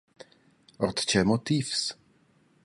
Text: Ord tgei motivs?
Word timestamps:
Ord 0.83 0.97
tgei 0.99 1.25
motivs? 1.31 1.81